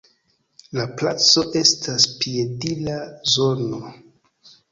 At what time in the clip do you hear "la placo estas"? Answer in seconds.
0.77-2.07